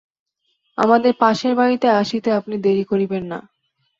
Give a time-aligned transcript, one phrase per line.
[0.77, 3.39] আমাদের পাশের বাড়িতে আসিতে আপনি দেরি করিবেন না।